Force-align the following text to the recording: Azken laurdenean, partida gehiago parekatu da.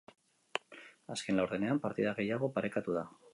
Azken 1.15 1.41
laurdenean, 1.41 1.83
partida 1.85 2.15
gehiago 2.21 2.51
parekatu 2.57 2.97
da. 2.99 3.07